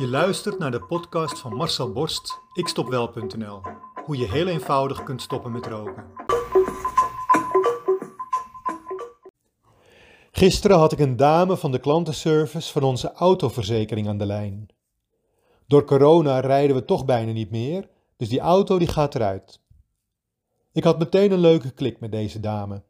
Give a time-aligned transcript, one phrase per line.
[0.00, 3.60] Je luistert naar de podcast van Marcel Borst, ikstopwel.nl.
[4.04, 6.04] Hoe je heel eenvoudig kunt stoppen met roken.
[10.30, 14.68] Gisteren had ik een dame van de klantenservice van onze autoverzekering aan de lijn.
[15.66, 19.60] Door corona rijden we toch bijna niet meer, dus die auto die gaat eruit.
[20.72, 22.82] Ik had meteen een leuke klik met deze dame.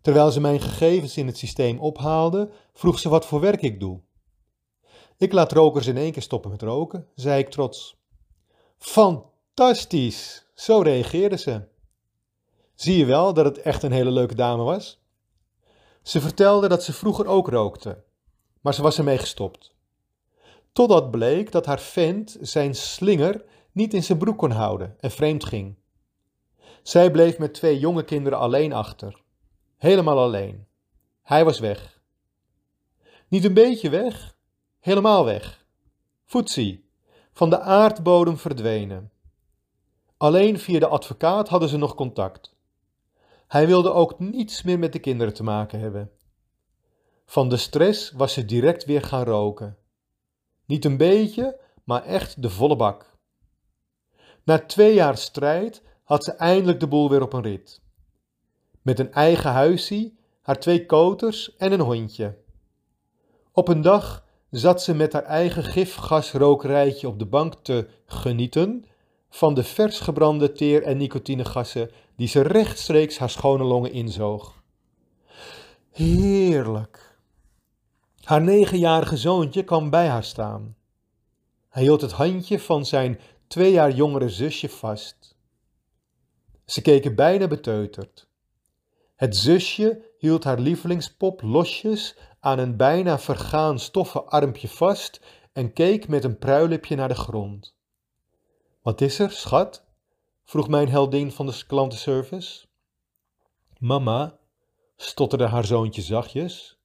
[0.00, 4.00] Terwijl ze mijn gegevens in het systeem ophaalde, vroeg ze wat voor werk ik doe.
[5.16, 7.96] Ik laat rokers in één keer stoppen met roken, zei ik trots.
[8.78, 10.46] Fantastisch!
[10.54, 11.62] Zo reageerde ze.
[12.74, 15.02] Zie je wel dat het echt een hele leuke dame was?
[16.02, 18.02] Ze vertelde dat ze vroeger ook rookte,
[18.60, 19.74] maar ze was ermee gestopt.
[20.72, 25.44] Totdat bleek dat haar vent zijn slinger niet in zijn broek kon houden en vreemd
[25.44, 25.76] ging.
[26.82, 29.22] Zij bleef met twee jonge kinderen alleen achter.
[29.76, 30.66] Helemaal alleen.
[31.22, 32.00] Hij was weg.
[33.28, 34.36] Niet een beetje weg,
[34.84, 35.66] helemaal weg.
[36.24, 36.88] Foetsie,
[37.32, 39.12] van de aardbodem verdwenen.
[40.16, 42.56] Alleen via de advocaat hadden ze nog contact.
[43.46, 46.10] Hij wilde ook niets meer met de kinderen te maken hebben.
[47.26, 49.76] Van de stress was ze direct weer gaan roken.
[50.64, 53.16] Niet een beetje, maar echt de volle bak.
[54.42, 57.82] Na twee jaar strijd had ze eindelijk de boel weer op een rit.
[58.82, 62.38] Met een eigen huisje, haar twee koters en een hondje.
[63.52, 64.23] Op een dag
[64.56, 68.84] zat ze met haar eigen gifgasrokerijtje op de bank te genieten
[69.30, 74.62] van de vers gebrande teer- en nicotinegassen die ze rechtstreeks haar schone longen inzoog.
[75.90, 77.18] Heerlijk.
[78.22, 80.76] Haar negenjarige zoontje kwam bij haar staan.
[81.68, 85.36] Hij hield het handje van zijn twee jaar jongere zusje vast.
[86.64, 88.28] Ze keken bijna beteuterd.
[89.14, 95.20] Het zusje hield haar lievelingspop losjes aan een bijna vergaan stoffen armpje vast
[95.52, 97.76] en keek met een pruilipje naar de grond.
[98.82, 99.84] Wat is er, schat?
[100.44, 102.66] vroeg mijn heldin van de klantenservice.
[103.78, 104.38] Mama,
[104.96, 106.78] stotterde haar zoontje zachtjes.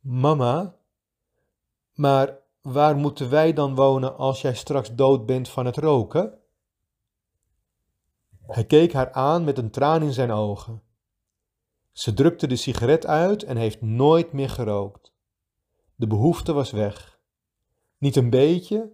[0.00, 0.76] Mama,
[1.94, 6.38] maar waar moeten wij dan wonen als jij straks dood bent van het roken?
[8.46, 10.82] Hij keek haar aan met een traan in zijn ogen.
[11.98, 15.12] Ze drukte de sigaret uit en heeft nooit meer gerookt.
[15.94, 17.18] De behoefte was weg.
[17.98, 18.92] Niet een beetje,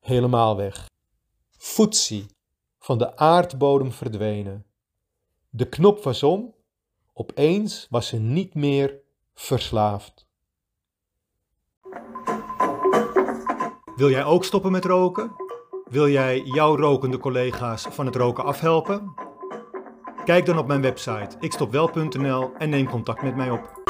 [0.00, 0.90] helemaal weg.
[1.50, 2.26] Foetsie,
[2.78, 4.66] van de aardbodem verdwenen.
[5.50, 6.54] De knop was om,
[7.12, 9.00] opeens was ze niet meer
[9.34, 10.26] verslaafd.
[13.96, 15.30] Wil jij ook stoppen met roken?
[15.84, 19.25] Wil jij jouw rokende collega's van het roken afhelpen?
[20.26, 23.85] Kijk dan op mijn website ikstopwel.nl en neem contact met mij op.